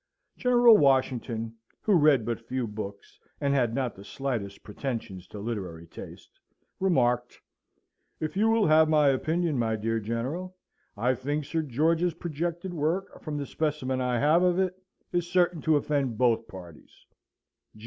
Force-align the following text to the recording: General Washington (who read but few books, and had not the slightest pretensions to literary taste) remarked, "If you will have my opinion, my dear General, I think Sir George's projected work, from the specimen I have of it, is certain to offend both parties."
General 0.35 0.75
Washington 0.79 1.55
(who 1.81 1.93
read 1.93 2.25
but 2.25 2.39
few 2.41 2.65
books, 2.65 3.19
and 3.39 3.53
had 3.53 3.75
not 3.75 3.93
the 3.93 4.03
slightest 4.03 4.63
pretensions 4.63 5.27
to 5.27 5.37
literary 5.37 5.85
taste) 5.85 6.39
remarked, 6.79 7.39
"If 8.19 8.35
you 8.35 8.49
will 8.49 8.65
have 8.65 8.89
my 8.89 9.09
opinion, 9.09 9.59
my 9.59 9.75
dear 9.75 9.99
General, 9.99 10.55
I 10.97 11.13
think 11.13 11.45
Sir 11.45 11.61
George's 11.61 12.15
projected 12.15 12.73
work, 12.73 13.21
from 13.21 13.37
the 13.37 13.45
specimen 13.45 14.01
I 14.01 14.17
have 14.17 14.41
of 14.41 14.57
it, 14.57 14.73
is 15.11 15.29
certain 15.31 15.61
to 15.61 15.75
offend 15.75 16.17
both 16.17 16.47
parties." 16.47 17.05